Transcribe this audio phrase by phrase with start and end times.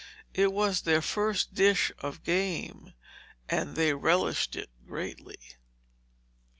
[0.33, 2.93] It was their first dish of game,
[3.47, 5.37] and they relished it greatly.